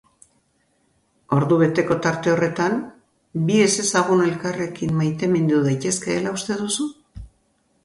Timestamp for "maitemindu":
5.03-5.63